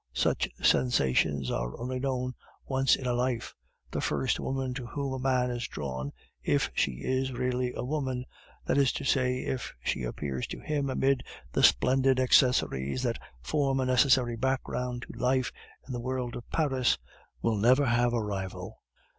[0.15, 2.33] Such sensations are only known
[2.65, 3.53] once in a life.
[3.91, 8.25] The first woman to whom a man is drawn, if she is really a woman
[8.65, 13.79] that is to say, if she appears to him amid the splendid accessories that form
[13.79, 15.51] a necessary background to life
[15.85, 16.97] in the world of Paris
[17.43, 18.79] will never have a rival.